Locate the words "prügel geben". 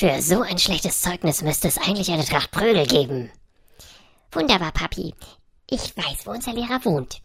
2.52-3.30